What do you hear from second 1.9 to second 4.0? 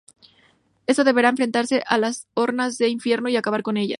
las hordas del infierno y acabar con ellas.